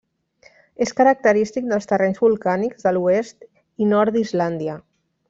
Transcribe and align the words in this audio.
És 0.85 0.93
característic 1.01 1.67
dels 1.73 1.87
terrenys 1.93 2.21
volcànics 2.23 2.87
de 2.89 2.97
l'oest 2.97 3.47
i 3.85 3.91
nord 3.95 4.17
d'Islàndia. 4.19 4.79